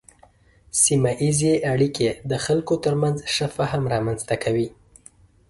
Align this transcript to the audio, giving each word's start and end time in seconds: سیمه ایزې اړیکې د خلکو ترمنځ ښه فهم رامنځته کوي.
سیمه 0.83 1.11
ایزې 1.23 1.53
اړیکې 1.73 2.07
د 2.31 2.31
خلکو 2.45 2.73
ترمنځ 2.83 3.17
ښه 3.33 3.47
فهم 3.55 3.83
رامنځته 3.93 4.35
کوي. 4.43 4.67